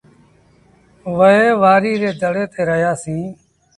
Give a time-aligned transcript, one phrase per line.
[1.17, 3.27] وهي وآريٚ ري ڌڙي تي رهيآ سيٚݩ۔